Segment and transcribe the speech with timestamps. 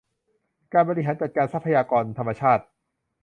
[0.73, 2.63] การบริหารจัดการทรัพยากรธรรมชาติ